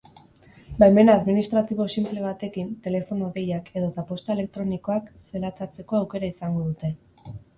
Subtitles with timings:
[0.83, 6.91] Baimen administratibo sinple batekin, telefono-deiak edota posta elektronikoak zelatatzeko aukera izango dute.